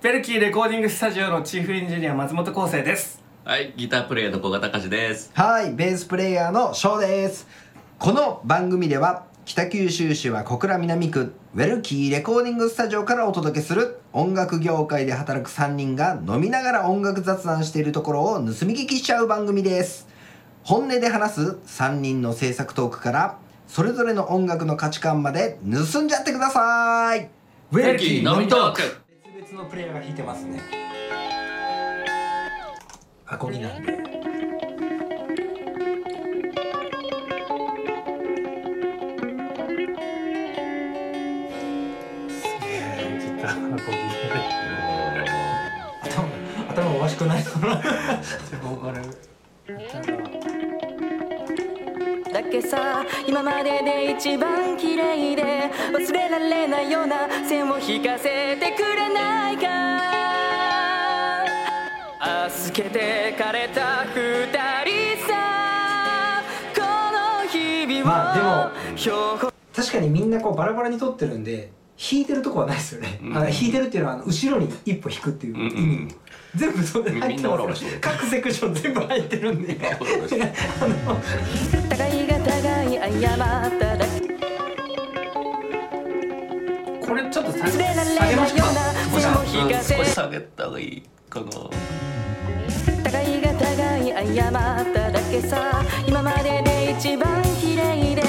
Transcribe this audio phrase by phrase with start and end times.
[0.00, 5.32] ベルキーレコーディングスタジオのチーフエンジニア松本康生ですはい、ギタープレイヤーの古賀隆です。
[5.34, 7.48] はい、ベースプレイヤーの翔です。
[7.98, 20.06] この番組では北九州市は小倉南区ウェルキーレコーディングスタジオからお届けする音楽業界で働く3人が飲みながら音楽雑談しているところを盗み聞きしちゃう番組です。
[20.62, 27.30] 本音で話す3人の制作トークからそれぞれの音楽の価値観まで盗んじゃってください。
[27.72, 29.07] ウベルキー飲みトーク。
[29.54, 30.60] のプレイヤーが弾いてますね。
[33.26, 33.98] アコギなんでギ
[43.40, 43.98] ターアコギ
[46.08, 46.24] 頭
[46.70, 47.82] 頭おかしくない かな
[48.62, 50.37] ボーカル
[52.38, 59.66] だけさ今までで一番綺麗で忘れられないような線を引かせてくれないか。
[62.46, 64.46] 預けてかれた二
[64.84, 65.34] 人さ
[66.76, 66.80] こ
[67.42, 73.36] の日々を、まあでも確かにみんなこうバラバラに撮ってるんで弾いてるとこはないですよね、うん。
[73.36, 76.08] あの弾いてるっていうのはあの後ろに一歩引くっていう意味、うんうん
[76.56, 79.74] 全部それで入ってます各セクション全部入ってるんで。
[79.74, 79.94] 互
[82.24, 83.38] いが互い謝っ
[83.78, 84.20] ただけ
[87.06, 88.38] これちょっと下忘れられないよ
[89.66, 91.46] うかせ少し下げた方がいいかな。
[93.04, 94.12] 互いが互い。
[94.36, 94.52] 謝っ
[94.94, 95.84] ただけさ。
[96.06, 98.22] 今までで一番綺麗で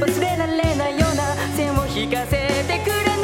[0.00, 3.15] 忘れられないような線を引かせてくれ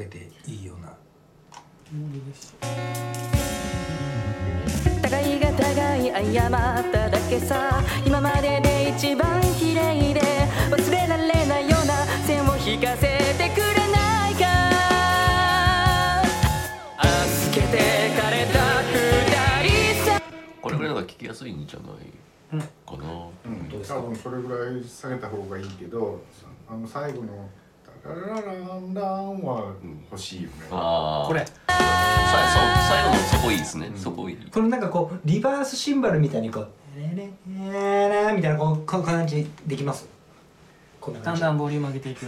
[0.00, 0.96] 下げ下げていいような
[5.02, 6.50] 互いが互い謝っ
[6.90, 10.20] ただけさ今までで一番綺麗で
[10.70, 14.46] 忘れられないような線を引かせてくれないか
[16.96, 17.76] 預けて
[18.18, 20.22] かれた二人さ
[20.62, 21.98] これぐらいのが聞きやすいんじゃない
[22.86, 23.28] かな。
[23.44, 26.22] うん、多分それぐらい下げた方がいいけど
[26.68, 27.69] あの最後の「タ
[28.04, 29.72] ララランダン」は
[30.10, 31.28] 欲しいよね、ああ。
[31.28, 31.44] これ。
[31.44, 31.52] さ
[32.88, 33.92] 最後のそこいいですね。
[33.96, 34.36] そこいい。
[34.50, 37.30] このなんかこうリバースシンバルみたいにこう「レレ
[37.70, 40.06] レレ」みたいなこうこの感じできます？
[41.00, 41.40] こんな感じ。
[41.40, 42.26] だんだんボリューム上げていく。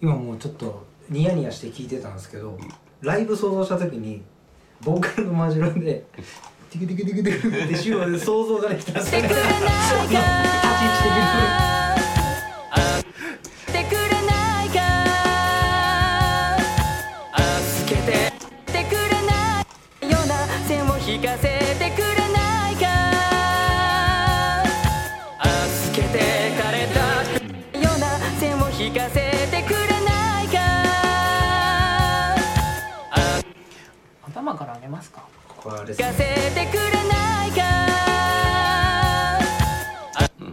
[0.00, 2.58] 今もうちょっとニヤニヤして聞いてたんですけど
[3.00, 4.22] ライブ想像した時に
[4.82, 6.04] ボーカルのマジロンで
[6.70, 9.22] 「ティクティクティクティク」って手話で想像ができたんですよ。
[9.24, 11.75] 立ち位置的に
[34.46, 35.26] 頭から上げますか？
[35.56, 36.12] これあれですね。
[36.12, 36.24] せ
[36.54, 37.64] てくれないか？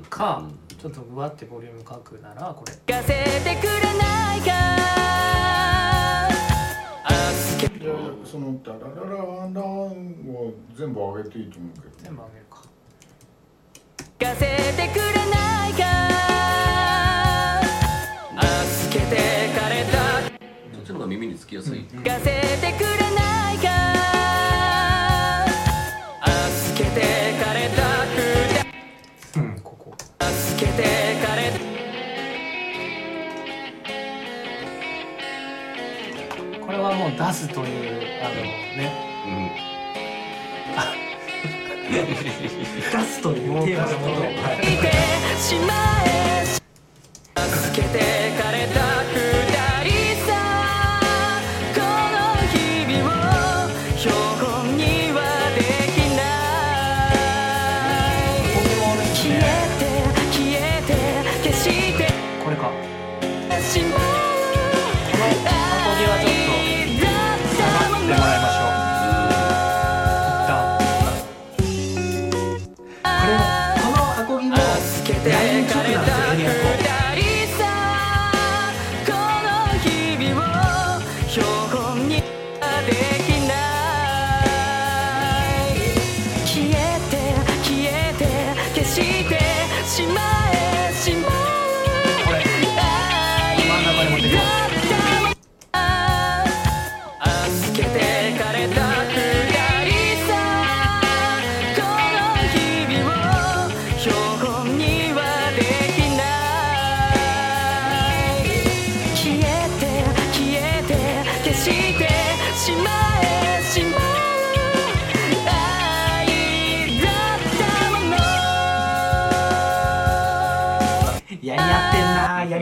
[0.10, 0.44] か、
[0.82, 2.74] ちょっとうわってボリューム書くならこれ。
[2.74, 4.52] 引かせてくれないか？
[7.62, 7.94] いや
[8.26, 9.64] その「タララランダン」
[10.34, 11.94] を全部上げていいと思うけど。
[12.02, 12.64] 全部上げるか。
[14.18, 15.84] 聞かせてくれないか？
[21.04, 21.80] が耳につきやすい。
[21.80, 23.70] 聞かせてくれないか。
[26.22, 27.02] 預けて
[27.44, 27.82] かれた
[29.40, 29.96] うんここ。
[30.20, 30.84] 預けて
[31.26, 31.52] かれ
[36.66, 39.14] これはもう出すというあのね。
[42.92, 44.92] 出すというテーマのもと、はいて
[45.38, 45.74] しま
[46.08, 46.10] え。
[47.36, 48.00] 預けて
[48.42, 48.83] かれた
[94.24, 94.63] Yeah.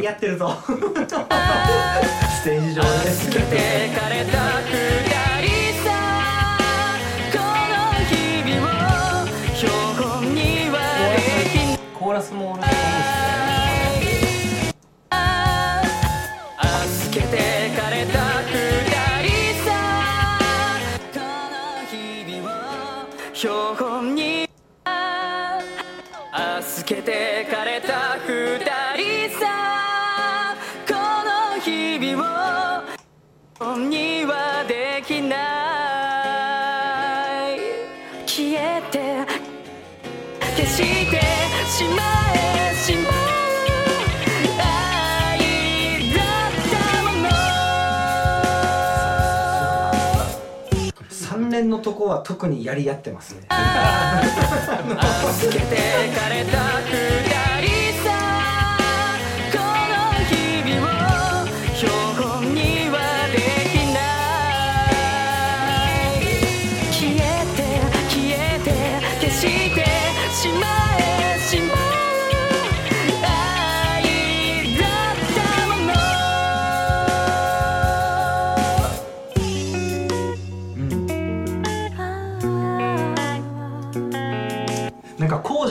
[0.01, 0.75] り合ってるぞス
[2.43, 2.87] テージ上で
[11.93, 12.81] コーラスも同じですね。
[23.33, 24.47] 標本に
[26.31, 27.70] 預けてかれ
[41.81, 41.97] しま
[42.35, 43.11] えしまう
[44.59, 47.29] 愛だったもの
[51.09, 53.41] 3連のとこは特にやり合ってますね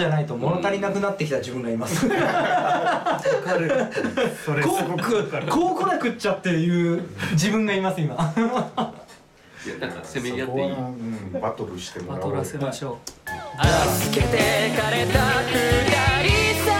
[0.00, 2.08] じゃないと物足りなくなってきた自分がいます。
[2.08, 2.16] こう
[5.50, 7.02] こう来なくっちゃっていう
[7.32, 10.74] 自分がいます今いやなんかせめぎ合っていいう
[11.36, 12.98] ん、バトルしてもらおうバトらせましょ
[14.06, 14.38] 助けて
[14.74, 15.52] かれた二
[16.24, 16.72] 人さ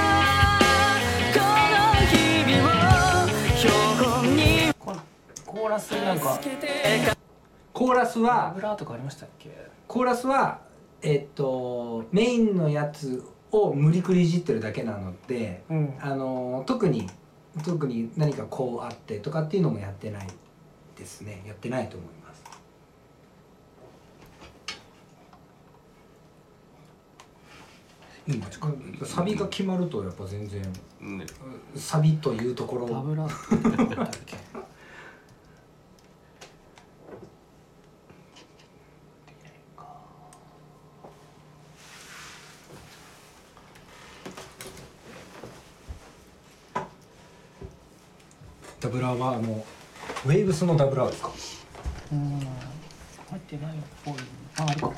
[1.34, 1.40] こ
[1.76, 1.76] の
[2.06, 2.64] 日々
[3.25, 3.28] を
[3.58, 3.70] 標
[4.02, 4.72] 本に
[5.44, 6.40] コーラスなんか
[7.75, 9.50] コーラスは油とかありましたっけ
[9.87, 10.69] コーラスは
[11.02, 15.94] えっとメインのやつを無理くりいじってるだけなのでうん。
[16.00, 17.08] あの特に
[17.64, 20.26] 特に何かこうあってとかっていうのもやってない
[20.97, 21.43] ですね。
[21.47, 22.44] やってないと思います。
[28.29, 28.46] 今
[29.05, 30.62] サビが決まるとやっぱ全然
[31.00, 31.26] ね。
[31.75, 32.87] サビというところ
[49.09, 49.64] ーはあの
[50.25, 51.31] ウェーブスのダブラーですか。
[52.12, 52.40] うん。
[52.40, 52.46] 入
[53.38, 54.14] ってないっぽい。
[54.58, 54.88] ああるか。
[54.88, 54.93] ちょ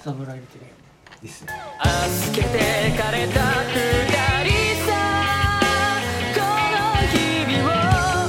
[0.00, 0.70] っと油入れてるよ
[1.22, 1.52] いいっすね。
[2.30, 2.58] 助けて
[2.96, 3.76] かれた二
[4.44, 4.54] 人
[4.86, 4.90] さ。
[6.34, 6.78] この
[7.10, 8.28] 日々を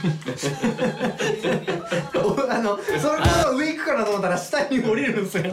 [2.50, 5.44] あのそれこそ上行くかなと思ったら下に降りるんですよ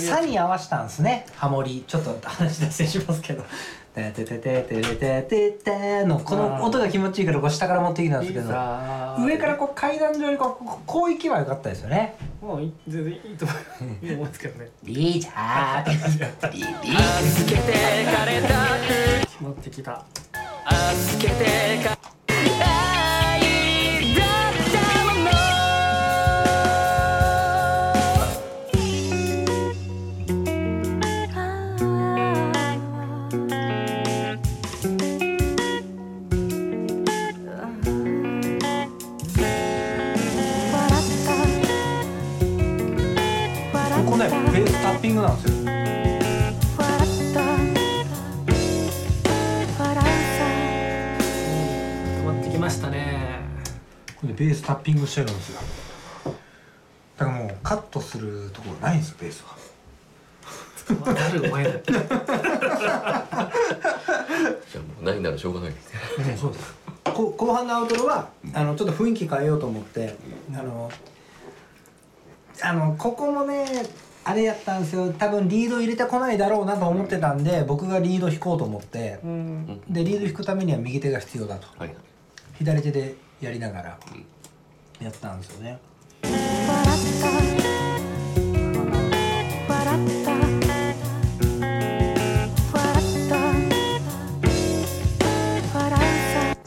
[0.00, 1.26] さ」に合わしたんですね。
[1.36, 1.84] ハモリ。
[1.86, 3.44] ちょっと話脱線しますけど
[3.94, 6.18] 「ててててててててて」の。
[6.18, 8.48] この音が気持ちいいからこう下から持ってきたんですけど。
[8.48, 12.16] 上からこう階段状にこうこう行けばよかったですよね。
[12.40, 14.70] もうい全然いいと思うんですけどね。
[14.86, 15.90] いいじゃん。
[15.92, 16.30] 助け
[17.60, 17.72] て
[18.04, 18.78] かれた
[19.18, 20.04] 二決まってきた。
[20.94, 21.44] 助けて
[21.84, 22.79] か
[45.00, 45.70] ピングなんですよ。
[52.60, 53.40] ましたね。
[54.20, 55.60] これベースタッピングしてるんですよ。
[57.16, 59.56] だからもうカットするところないんですよベースは。
[61.08, 61.90] わかるお前だって。
[61.90, 62.00] いも
[65.00, 65.72] うないならしょうがない。
[66.36, 66.74] そうです。
[67.04, 70.16] こ後半のアウトロは、うん、あのちょっと雰囲気変えようと思って、
[70.50, 70.92] うん、あの
[72.62, 73.66] あのここもね
[74.22, 75.12] あれやったんですよ。
[75.12, 79.18] 多分リード入れてこないだろうなと思ってたんで僕がリード弾こうと思って。
[79.24, 79.80] うん。
[79.88, 81.66] でリード弾くためには右手が必要だと。
[81.78, 81.96] はいはい。
[82.58, 83.98] 左手でやりながら
[85.00, 85.78] やったんですよね。
[86.22, 86.28] な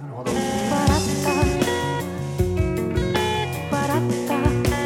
[0.08, 0.32] るほど。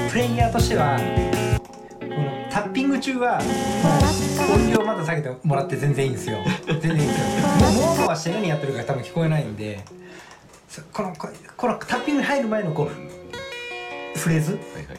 [0.09, 1.26] プレイヤーとしてはこ
[2.97, 6.39] のタッピング中はもう音量まだ下げてもらって全然いいんですよ。
[6.65, 7.25] 全然いいんですよ。
[7.47, 9.83] もうモーモアして何やってるか多分聞こえないんで
[10.67, 12.89] そこのここのタッピングに入る前のこう
[14.17, 14.53] フレーズ？
[14.53, 14.97] はいはい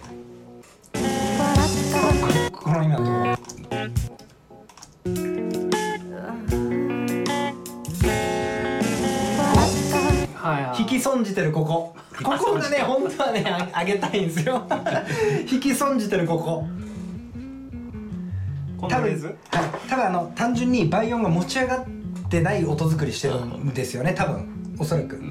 [2.50, 3.38] ここの今のと
[10.78, 11.94] 引き損じてるここ。
[12.22, 14.66] ここがね本当はねあ上げたいんですよ。
[15.50, 16.66] 引き損じてるここ
[18.80, 19.12] 多分、はい、
[19.88, 21.84] 多分あの単純に倍音が持ち上がっ
[22.30, 24.76] てない音作りしてるんですよね多分。
[24.78, 25.24] おそらく、ここ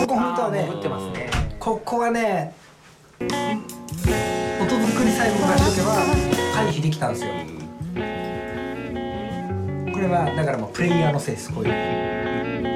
[0.00, 1.30] ここ本当はね潜ってますね。
[1.60, 2.54] ここはね
[3.20, 5.94] 音作りさえ僕がしとけば
[6.54, 7.30] 回避できたんですよ。
[9.92, 12.67] これはだからもうプレイヤーのせいですこういう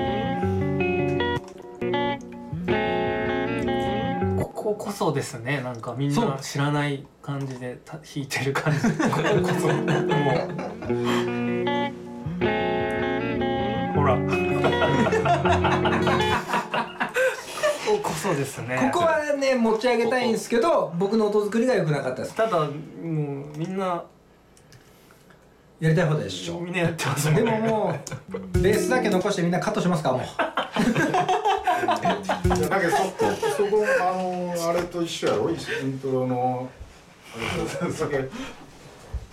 [4.82, 5.60] こそですね。
[5.62, 8.80] なんかみんな知らない感じでた弾いてる感じ。
[8.98, 9.68] こここそ。
[9.68, 9.86] もう。
[13.94, 14.18] ほら。
[17.86, 18.90] こここそですね。
[18.92, 22.34] ここはね持ち上げたいんですけど僕の音作りが良くなかったです。
[22.34, 22.68] ただもう
[23.56, 24.02] みんな
[25.82, 27.92] やりたい放題でしょみんなやってますもんでねもも
[28.54, 30.20] うベースだけ残してみんなカットしますかもう。
[30.22, 30.26] だ
[32.80, 32.98] けどそ
[33.56, 36.70] そこあのあれと一緒やろイントロの。
[37.34, 37.38] あ
[37.84, 38.28] れとそれ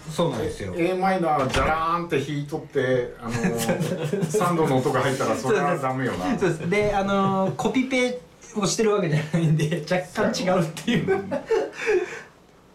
[0.09, 0.73] そうなんですよ。
[0.75, 6.35] A マイナージャラーンって弾いとってあのサンドの音が入ったらそれはダメよな。
[6.39, 6.67] そうです。
[6.67, 8.19] であのーコピペ
[8.55, 10.01] をしてるわけじゃないんで若
[10.31, 11.23] 干違うっていう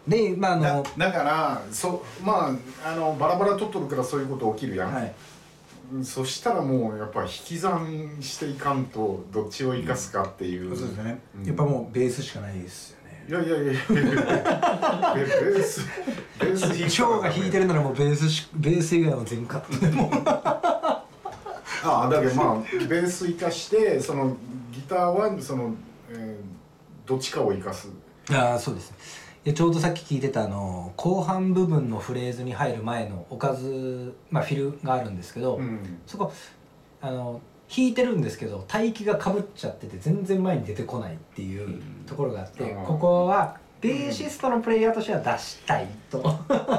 [0.06, 5.14] でまああだのだからそまああのバラバラ取っとるからそういうこと起きるやん、はい。
[6.02, 11.20] そしたらもうやっぱ引き算していかんとどっちを生かすかっていう、そうですね。
[11.38, 11.44] うん。
[11.46, 13.24] やっぱもうベースしかないですよね。
[13.28, 13.80] いやいやいやいや
[15.14, 15.80] ベベース
[16.38, 21.02] ベース弾いショーが弾いてるならもうベースしベース以外は全カットでもあ
[21.82, 22.56] あだけどまあ
[22.86, 24.36] ベース生かしてその
[24.72, 25.74] ギターはその、
[26.10, 26.54] えー
[27.06, 27.88] どっちかを生かす
[28.30, 28.94] ああそうですい
[29.44, 35.98] やちょうどさっき聞いてたあの後半部分のフレーズに入る前のおかず、まあ、フィルがあるんですけど、うん。
[36.06, 36.32] そこ
[37.00, 37.40] あの
[37.74, 46.22] 弾いてるんですけど帯域がかぶっちゃってて全然前に出てこないっていうところがあって、うんここはベーシストのプレイヤーとしては出したいと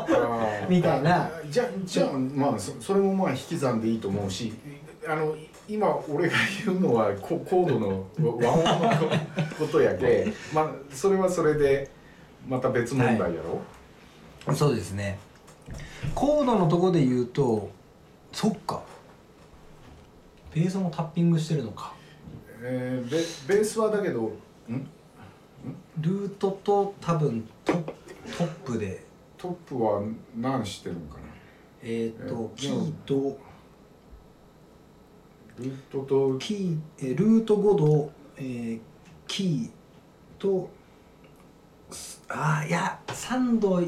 [0.67, 1.29] みたいな。
[1.47, 4.51] じゃじゃあまあそそれもまあ引き算でいいと思うし
[5.07, 5.35] あの
[5.67, 9.09] 今俺が言うのはココードの和音の
[9.59, 11.91] ことやけ まあそれはそれで
[12.47, 15.17] また別問題やろ、そうですね。
[16.13, 17.71] コードのとこで言うと
[18.31, 18.83] そっか。
[20.53, 21.93] ベースもタッピングしてるのか。
[22.61, 23.09] えー、
[23.47, 24.21] ベベースはだけど
[24.69, 24.87] ん？
[25.99, 29.03] ルートと多分トトップで。
[29.37, 30.01] トップは
[30.37, 31.21] 何してるのかな？
[31.81, 33.37] えっ、とえキーと
[35.57, 38.79] ルートとキーえールート5度、えー
[39.27, 39.69] キー
[40.37, 40.69] と
[41.95, 43.81] すあーいや3度は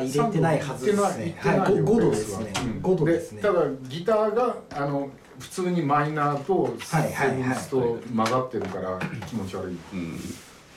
[0.00, 1.36] 入れてないはずですね。
[1.40, 1.84] はいよ。
[1.84, 2.82] 5, 度ですね、うん。
[2.82, 3.42] 5度ですね。
[3.42, 10.18] ただギターがあの普通にマイナーとセはいはいはいブンスと混ざってるから気持ち悪い、うん。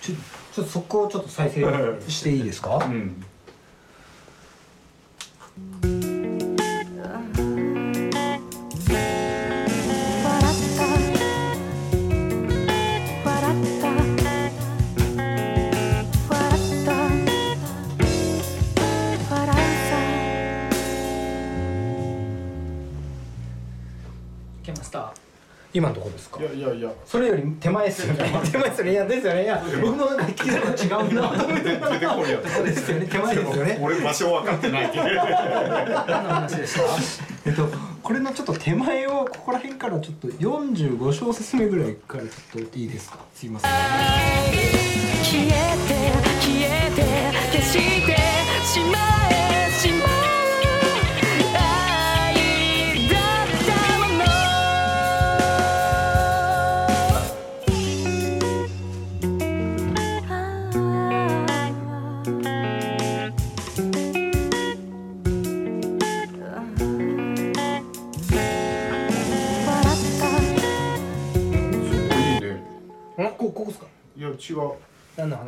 [0.01, 0.16] ちょ
[0.54, 1.63] ちょっとそこをちょっと再生
[2.08, 2.78] していいですか？
[2.78, 3.25] うん
[25.74, 26.40] 今のとこですか？
[26.42, 26.92] いやいやいや。
[27.06, 28.30] それより手前ですよね。
[28.51, 28.70] 手前。
[28.70, 28.92] ですよね。
[28.92, 29.44] いやですよね。
[29.44, 31.30] いや僕もなんか聞きたの違うな。
[31.30, 32.40] と思って出てこいよ。
[32.46, 33.06] そうですよね。
[33.08, 33.80] 手前ですよね。
[33.82, 35.04] 俺場所分かってないけど。
[35.04, 36.82] 何の話でした？
[37.46, 37.68] えっと
[38.04, 42.30] これのちょっと手前をここら辺からちょっと45小節目ぐらいからちょ
[42.63, 43.20] っといいですか？
[43.34, 43.72] すいません。
[45.24, 45.48] 消え
[46.24, 46.31] て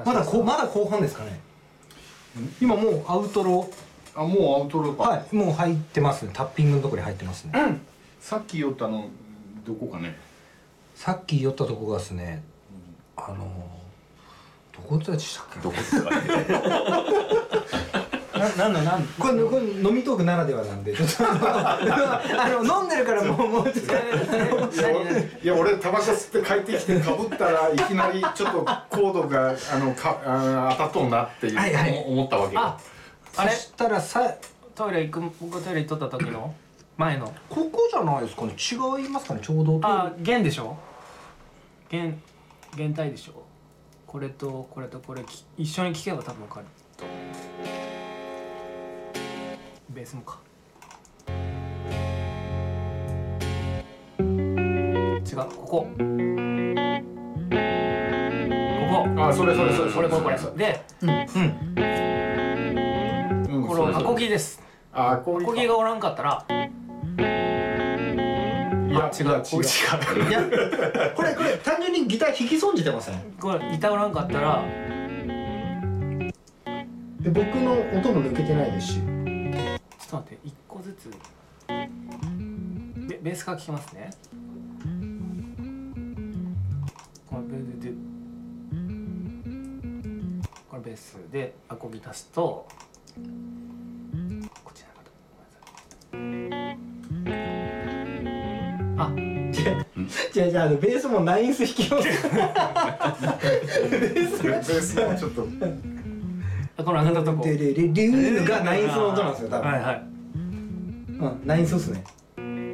[0.04, 1.40] 話まだこうまだ後半ですかね。
[2.62, 3.70] 今もうアウトロ
[4.16, 6.24] あもうアウトロか、はいもう入ってます。
[6.24, 7.54] ねタッピングのところに入ってますね。
[8.20, 9.08] さっき言ったの
[9.66, 10.16] どこかね。
[10.96, 12.44] さっき寄ったとこがですね
[13.18, 13.48] あの
[14.72, 15.60] どこでしたっけ？
[15.60, 16.18] どこですかね
[18.50, 20.96] な何の何これこれ飲みトークならではなんで。
[20.96, 21.80] ちょっと あ
[22.64, 23.94] の飲んでるからもうもうちょっと
[25.44, 31.90] いや俺タバコ吸って帰ってきてかぶったらいきなり ちょっとコードがあのかあ当たっとんなっていう、はいはい。
[31.92, 32.62] 思思ったわけよ。
[32.62, 32.78] あ
[33.38, 33.52] あれ？
[33.52, 34.34] そしたらさ
[34.76, 36.54] トイレ行く僕トイレ行っとった時の？
[36.98, 37.34] 前の？
[37.50, 38.54] ここじゃないですかね。
[38.58, 39.40] 違いますかね。
[39.42, 40.76] ちょうどあ弦でしょ？
[41.90, 42.22] 弦
[42.76, 43.44] 弦体でしょ？
[44.08, 46.66] これとこれとこれき一緒に聴けば多分分かる。
[46.96, 47.83] と思う
[49.94, 50.40] ベースもか。
[54.20, 55.68] 違うここ。
[55.68, 55.96] こ
[58.90, 59.08] こ。
[59.24, 61.10] あそれそれそれそれこれこれでうん。
[61.10, 61.18] うん。
[63.56, 64.60] うんこれアコギです。
[64.92, 65.52] あアコギか。
[65.52, 66.44] アコギがおらんかったら。
[66.50, 66.52] い
[68.96, 69.64] や違う違う。
[70.28, 70.42] いや。
[71.16, 73.16] これこれ単純にギター弾き損じてません？
[73.40, 74.64] これギターおらんかったら。
[77.20, 79.00] で僕の音も抜けてないですし
[80.14, 81.10] と待って一個ずつ。
[81.68, 84.12] ベベースから聴きますね。
[87.28, 87.94] これベースで
[90.70, 92.42] これベースでアコギ足すと。
[92.42, 92.68] こ
[94.70, 95.06] っちじゃなかっ
[96.12, 96.18] た。
[96.18, 96.78] ごめんなさい。
[99.00, 99.12] あ
[100.32, 102.08] じゃあじゃああのベースもナインス弾きます。
[103.90, 105.42] ベベースもちょっと。
[105.42, 105.93] あ
[106.84, 107.44] この上がったとこ。
[107.44, 109.72] でででリューがナインスの音なんですよ多分。
[109.72, 110.04] はいはい。
[110.36, 111.42] うん。
[111.46, 112.04] ナインスっすね。
[112.38, 112.74] うん。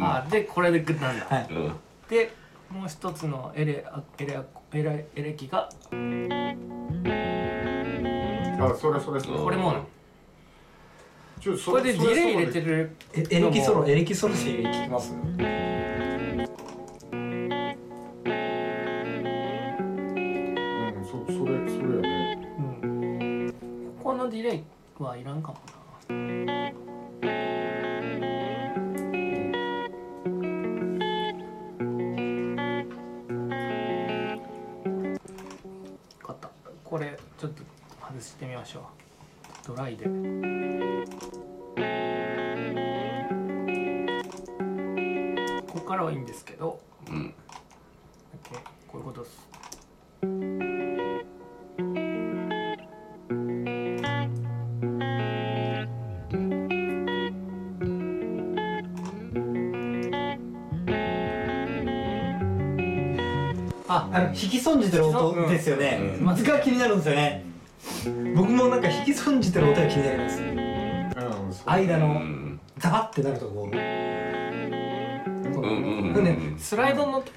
[0.00, 1.26] あでこれでグッなんだ。
[1.26, 1.46] はい。
[1.50, 1.72] うん
[2.08, 2.32] で
[2.70, 5.68] もう一つのエレアエレアエレエレキが。
[8.60, 9.38] あそれそれそれ。
[9.38, 9.86] これもなの。
[11.40, 15.14] ちょそこれでディレイ入れてるるえエレキソロエレキソロで聞きます？
[24.30, 24.62] ディレイ
[25.02, 25.80] はいらんかもな。
[36.84, 37.62] これちょっと
[38.00, 38.82] 外してみましょう。
[39.68, 40.06] ドライで。
[45.66, 46.89] ここからはいいんですけど。
[64.20, 66.16] ああの弾き損じてる音ですよね。
[66.20, 66.26] うん。
[66.26, 67.44] が気になるんですよね。
[68.34, 70.42] 僕もなんか弾き損じてる音が気になります。
[71.66, 72.60] 間のうん。
[72.78, 73.76] ザバってなるとこう。
[73.76, 73.78] ん
[75.52, 77.32] うんうんなんでスライドの音？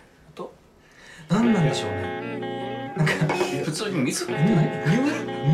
[1.29, 2.93] 何なんでしょうね。
[2.97, 3.13] なんか
[3.65, 4.43] 普通に水ニュイ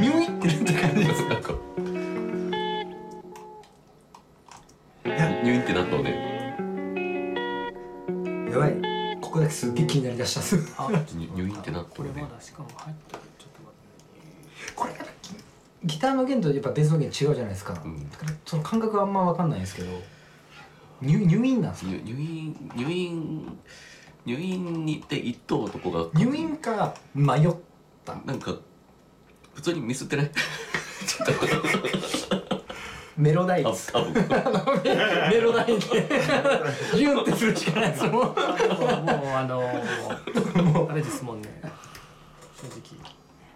[0.02, 1.26] ニュイってなった感じです。
[1.28, 1.54] なんか。
[5.20, 5.44] や。
[5.44, 6.12] 入院ってなったのね
[8.52, 8.79] やばい
[9.50, 10.40] ここだけすっげえ気になりだした。
[10.42, 14.74] っすあ入入院ってなったこれのねまだしかも入ってるちょっと待って。
[14.76, 15.06] これが
[15.84, 18.10] ギターの弦とやっぱベースの弦違うじゃないですか、うん。
[18.10, 19.92] だからその感覚はあんま分かんないんですけど。
[21.02, 21.92] 入入院なんですか？
[21.92, 23.58] 入入院入院
[24.26, 26.08] 入院に行って一等男が。
[26.14, 27.56] 入院か迷っ
[28.04, 28.16] た。
[28.26, 28.54] なんか
[29.54, 30.32] 普通にミスってない？
[31.08, 31.28] ちょっ
[32.30, 32.39] と
[33.20, 35.80] メロダイ多ス分メロダイで。
[35.80, 38.14] ジュンってするしかないですもん。
[38.14, 38.36] もうもう
[39.36, 39.62] あの
[40.90, 41.62] あれですもんね。
[42.56, 42.98] 正直。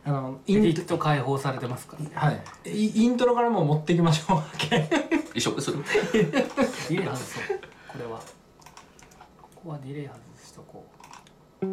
[0.05, 2.03] あのインイント解放されてますから。
[2.03, 2.43] ねはい。
[2.69, 4.43] イイントロからもう持っていきましょう。
[5.33, 5.81] 移植するい
[6.95, 7.43] い外そう。
[7.87, 8.19] これは。
[9.41, 10.85] ここはディレイ外しとこ
[11.61, 11.65] う。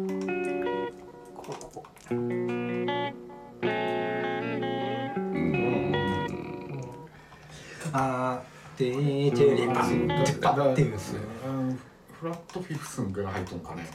[1.35, 1.85] ここここ
[7.93, 11.79] あーでーてれパンってパッっていうんですようん
[12.21, 13.89] フラットフィフスンが入っとんかね。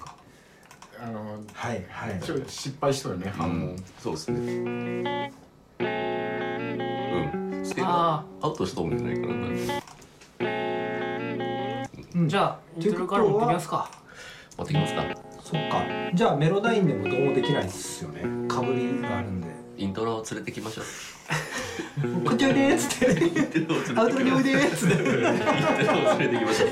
[0.98, 2.20] あのはいはい。
[2.20, 5.32] ちょ失敗しとるねう反応んそうですね。
[5.78, 7.64] うん。
[7.64, 9.34] ステーあアウトしとるんじゃないかな
[12.16, 12.28] うん。
[12.28, 13.90] じゃあイントロから持ってきますか。
[14.58, 15.04] 持ってきますか
[15.44, 15.84] そっか。
[16.14, 18.22] じゃあメロダインでもどうもできないっすよね。
[18.48, 19.54] かぶりがあるんで。
[19.76, 20.84] イントロを連れてきましょう
[22.24, 22.98] こっちおいでーっつっ
[23.94, 26.70] てアウトにおいでーっつって連れてきましょう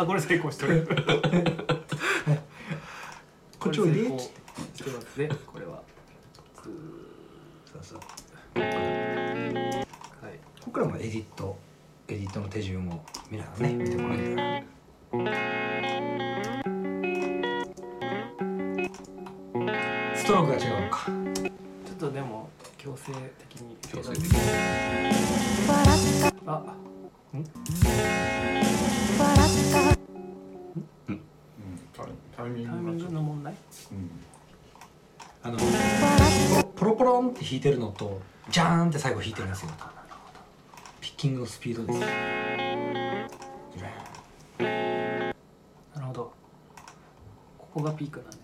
[0.00, 0.88] あこれ成功してる。
[3.58, 4.44] こっちおいでっつって
[4.76, 5.28] してますね。
[5.46, 5.82] これは。
[7.72, 7.98] そうそう。
[8.60, 8.64] は
[10.28, 10.38] い。
[10.60, 11.56] ここからもエディット
[12.08, 14.62] エディットの手順を皆さんね見てもらえたら。
[20.16, 21.23] ストロークが違うのか
[22.84, 24.28] 強制的に強制的に。
[26.46, 26.76] あ
[27.32, 27.44] うん。
[32.36, 33.54] タイミンタイミングの問題？
[33.90, 34.10] うん。
[35.44, 38.20] あのポロポロポロンって弾いてるのと
[38.50, 39.70] ジャーンって最後弾いてるんですよ。
[41.00, 42.00] ピッキングのスピードです。
[44.60, 46.34] なるほど。
[47.56, 48.43] ここがピークなんで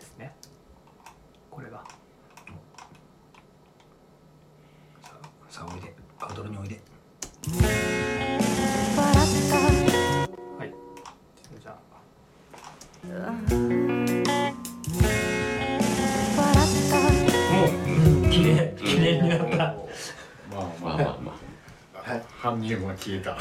[23.00, 23.36] 消えた。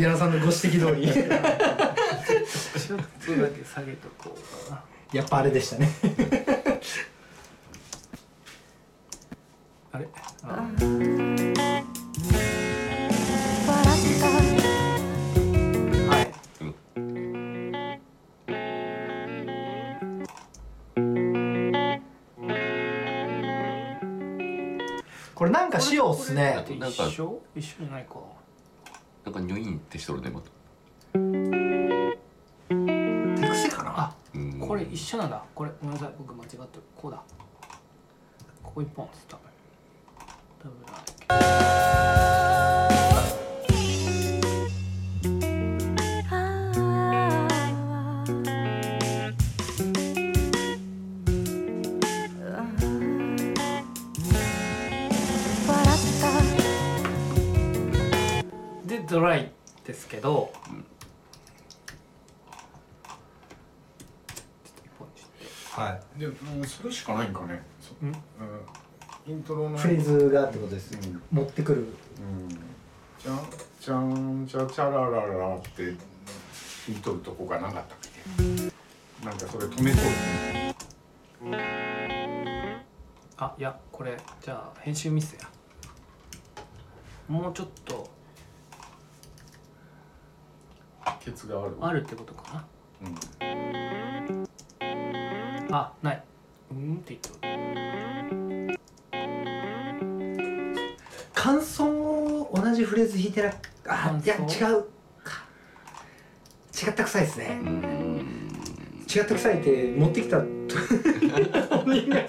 [0.00, 1.08] 矢野さんのご指摘通り。
[1.08, 1.12] あ
[2.78, 4.82] ちょっとだけ下げとこうかな。
[5.12, 5.90] やっぱあれでしたね
[25.38, 26.64] これなんかしようっすね。
[26.66, 27.40] これなんか一緒？
[27.54, 28.16] 一緒じゃないか。
[29.24, 30.50] なんかニョインってしとるねまた。
[31.12, 31.18] 手
[33.48, 33.92] 癖かな？
[33.96, 34.58] あうん。
[34.58, 35.40] これ一緒なんだ。
[35.54, 36.08] これごめんなさい。
[36.18, 36.62] 僕間違ってる。
[36.96, 37.22] こうだ。
[38.64, 39.42] ここ一本っつったダ
[40.64, 40.92] ブルだ
[60.18, 60.82] けど、ちょっ
[64.74, 66.20] と一本にしてはい。
[66.20, 67.62] で、うん、それしかないんかね。
[67.80, 68.08] そうん。
[68.08, 68.16] うん。
[69.26, 69.78] イントロの。
[69.78, 71.22] フレーズがってことですうんうん。
[71.30, 71.86] 持ってくる。
[73.22, 73.40] じゃん
[73.80, 75.96] じゃんじゃチャラララって弾
[76.88, 79.24] いとるとこがなかったっけ？
[79.24, 80.04] なんかそれ止めとる。
[83.36, 85.48] あいやこれじゃあ編集ミスや。
[87.28, 88.07] もうちょっと
[91.30, 92.64] ケツがあるあるってことか。
[93.02, 93.14] うん。
[95.68, 96.22] なあない。
[96.70, 97.28] うんって言って
[98.72, 98.78] る。
[101.34, 103.52] 感想を同じフレーズ弾いてな
[103.86, 104.40] あいや違
[104.72, 104.84] う
[105.22, 105.44] か。
[106.74, 107.58] 違った臭いですね。
[107.62, 108.50] うん。
[109.14, 110.38] 違った臭いって持ってきた。
[110.38, 110.48] 本
[111.84, 112.28] 人がじ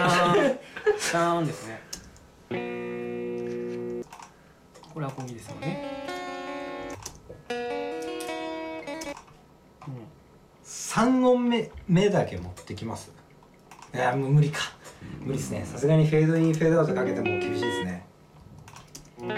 [0.00, 0.58] ゃーん
[0.98, 1.80] じゃーんですね。
[4.92, 5.93] これアコギですよね
[10.94, 13.10] 3音目目だけ持ってきます。
[13.92, 14.60] いやもう無理か。
[15.22, 15.66] 無理ですね。
[15.66, 18.06] さすがにフェードインフェードアウトかけても厳しいですね。
[19.18, 19.28] うん。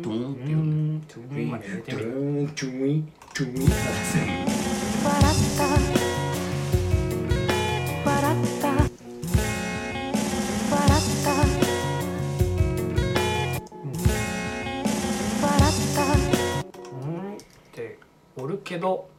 [0.00, 1.04] ドーンっていうねうん。
[1.06, 5.99] トゥーンまで入れてトゥントゥーントゥーン
[18.80, 19.09] ど。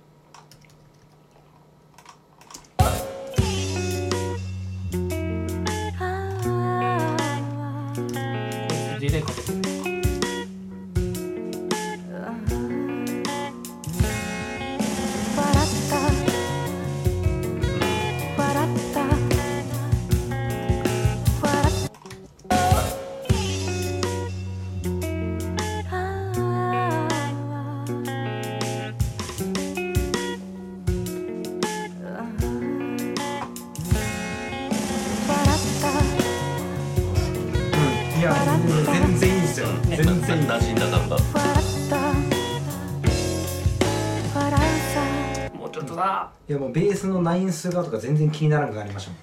[46.51, 49.19] いやもうベースのナインスがとか全然気にならんくなりましたもん。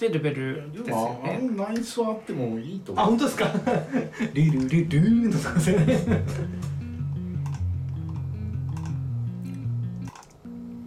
[0.00, 3.18] ベルベルですよでもあナイスはあってもいいとあ思う。
[3.18, 3.50] 本当ですか？
[4.32, 5.86] リルリルーンとかですよね。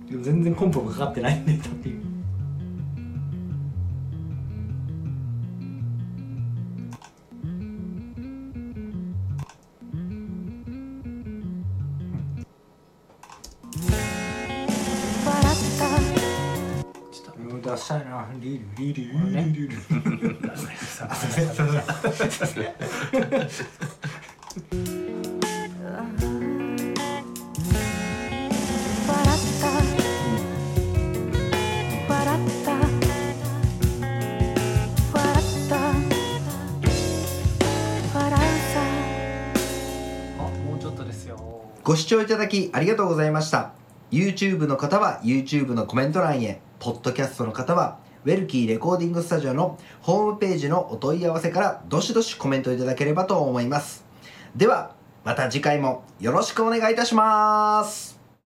[0.09, 2.01] でも全然コンポがかかってないんでっていう
[17.77, 18.27] したいな。
[18.39, 18.65] リル。
[18.77, 19.03] リル。
[19.03, 19.51] リル。
[19.53, 19.75] リル。
[41.83, 42.37] ご視聴いた。
[42.37, 43.73] だきありがとうございました。
[44.11, 54.05] YouTube の方は YouTube のコメント欄へポッドキャストの方はウェルキーレコーディングスタジオのホームページのお問い合わせからどしどしコメントいただければと思います。
[54.55, 54.91] では
[55.23, 58.14] また次回もよろしくお願いいたします。